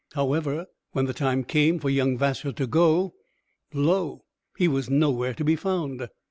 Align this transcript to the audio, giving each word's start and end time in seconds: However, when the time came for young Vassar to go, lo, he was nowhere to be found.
However, 0.15 0.65
when 0.93 1.05
the 1.05 1.13
time 1.13 1.43
came 1.43 1.77
for 1.77 1.91
young 1.91 2.17
Vassar 2.17 2.51
to 2.53 2.65
go, 2.65 3.13
lo, 3.71 4.23
he 4.57 4.67
was 4.67 4.89
nowhere 4.89 5.35
to 5.35 5.43
be 5.43 5.55
found. 5.55 6.09